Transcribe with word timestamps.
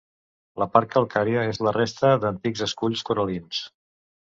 La 0.61 0.67
part 0.77 0.89
calcària 0.95 1.43
és 1.51 1.61
la 1.67 1.75
resta 1.77 2.11
d'antics 2.25 2.67
esculls 2.69 3.07
coral·lins. 3.13 3.63